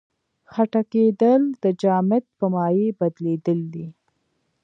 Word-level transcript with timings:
خټکېدل 0.53 1.41
د 1.63 1.65
جامد 1.81 2.23
په 2.37 2.45
مایع 2.53 2.87
بدلیدل 2.99 3.59
دي. 3.73 3.87